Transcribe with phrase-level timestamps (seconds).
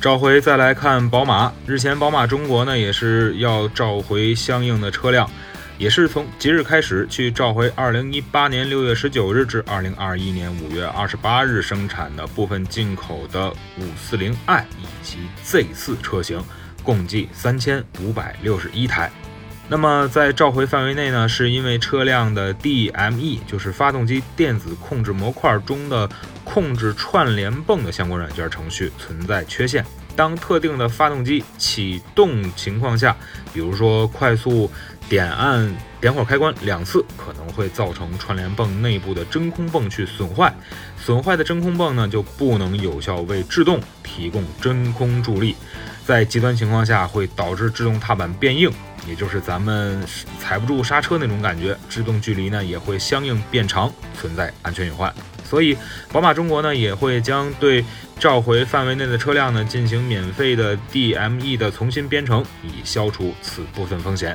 [0.00, 5.28] 召回再来看宝马，日前宝马中国呢也是要召回相应的车辆，
[5.76, 13.52] 也是从即日开始去召回2018年6月19日至2021年5月28日生产的部分进口的
[14.08, 16.40] 540i 以及 Z4 车型，
[16.84, 19.10] 共计3561台。
[19.70, 26.08] 那么在召回范围内呢，是因为车辆的 DME，就是发动机电子控制模块中的
[26.42, 29.84] 控制串联泵的相关软件程序存在缺陷。
[30.16, 33.14] 当特定的发动机启动情况下，
[33.52, 34.70] 比如说快速
[35.08, 40.52] 点按点火开关两次，可能会造成串联泵内部的真空泵去损坏。
[40.96, 45.54] 损坏的真空泵呢，就不能有效为制动提供真空助力，
[46.08, 48.72] 在极端情况下会导致制动踏板变硬。
[49.06, 50.02] 也就是咱们
[50.40, 55.12] 踩不住刹车那种感觉，制动距离呢也会相应变长，存在安全隐患。
[55.44, 55.76] 所以，
[56.10, 57.84] 宝马中国呢也会将对
[58.18, 64.34] 召回范围内的车辆呢进行免费的 DME 的重新编程，以消除此部分风险。